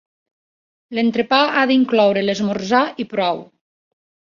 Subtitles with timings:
[0.99, 3.49] L'entrepà ha d'incloure l'esmorzar i prou.